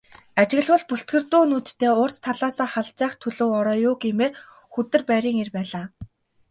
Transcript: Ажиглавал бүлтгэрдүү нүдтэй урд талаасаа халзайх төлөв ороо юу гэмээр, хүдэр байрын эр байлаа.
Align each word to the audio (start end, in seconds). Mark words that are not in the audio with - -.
Ажиглавал 0.41 0.83
бүлтгэрдүү 0.87 1.43
нүдтэй 1.49 1.91
урд 2.03 2.15
талаасаа 2.25 2.67
халзайх 2.73 3.13
төлөв 3.23 3.49
ороо 3.59 3.75
юу 3.89 3.95
гэмээр, 4.03 4.33
хүдэр 4.73 5.01
байрын 5.09 5.35
эр 5.43 5.49
байлаа. 5.55 5.85